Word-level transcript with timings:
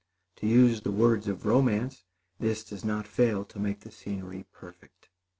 To 0.37 0.47
use 0.47 0.81
the 0.81 0.89
words 0.91 1.27
of 1.27 1.45
romance, 1.45 2.05
this 2.39 2.63
does 2.63 2.83
not 2.83 3.05
fail 3.07 3.45
to 3.45 3.59
make 3.59 3.81
the 3.81 3.91
scenery 3.91 4.47
perfect. 4.51 5.09